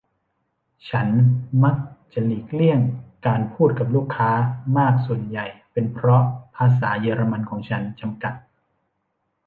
[0.89, 1.07] ฉัน
[1.63, 1.75] มัก
[2.13, 2.79] จะหลีกเลี่ยง
[3.27, 4.31] การพูดกับลูกค้า
[4.77, 6.23] มากส่วนใหญ่เป็นเพราะ
[6.55, 8.33] ภาษาเยอรมันของฉัน จำกัด